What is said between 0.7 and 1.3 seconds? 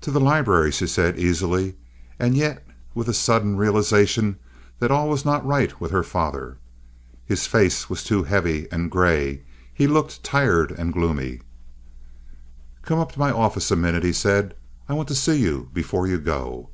she said